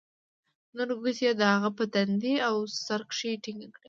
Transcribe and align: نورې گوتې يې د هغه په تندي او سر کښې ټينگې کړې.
نورې 0.75 0.95
گوتې 1.01 1.23
يې 1.27 1.31
د 1.39 1.41
هغه 1.53 1.69
په 1.77 1.83
تندي 1.93 2.33
او 2.47 2.55
سر 2.85 3.01
کښې 3.09 3.31
ټينگې 3.43 3.67
کړې. 3.73 3.79